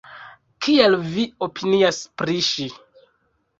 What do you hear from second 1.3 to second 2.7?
opinias pri ŝi?